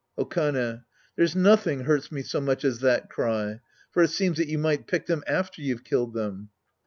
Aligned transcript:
Okane. 0.17 0.83
There's 1.15 1.35
nothing 1.35 1.81
hurts 1.81 2.11
me 2.11 2.23
so 2.23 2.41
much 2.41 2.65
as 2.65 2.79
that 2.79 3.07
cry. 3.07 3.59
For 3.91 4.01
it 4.01 4.07
seems 4.09 4.39
that 4.39 4.47
you 4.47 4.57
might 4.57 4.87
pick 4.87 5.05
them 5.05 5.23
after 5.27 5.61
you've 5.61 5.83
killed 5.83 6.15
them. 6.15 6.49